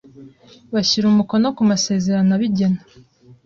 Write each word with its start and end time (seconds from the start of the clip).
bashyira 0.73 1.05
n’umukono 1.09 1.45
ku 1.55 1.61
masezerano 1.71 2.31
abigena 2.37 2.81